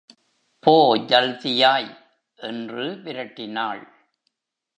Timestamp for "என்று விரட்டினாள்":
2.35-3.83